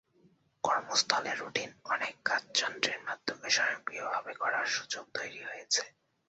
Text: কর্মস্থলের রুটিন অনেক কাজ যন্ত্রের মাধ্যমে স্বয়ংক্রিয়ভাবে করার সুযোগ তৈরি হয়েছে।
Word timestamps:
কর্মস্থলের 0.63 1.37
রুটিন 1.39 1.69
অনেক 1.85 2.13
কাজ 2.25 2.43
যন্ত্রের 2.55 2.99
মাধ্যমে 3.07 3.47
স্বয়ংক্রিয়ভাবে 3.49 4.33
করার 4.33 4.65
সুযোগ 4.67 5.05
তৈরি 5.13 5.41
হয়েছে। 5.43 5.83